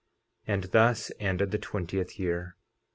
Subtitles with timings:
[0.47, 2.55] 50:16 And thus ended the twentieth year.